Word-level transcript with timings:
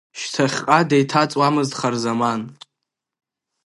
Шьҭахьҟа 0.19 0.79
деиҭаҵуамызт 0.89 1.73
Харзаман. 1.79 2.41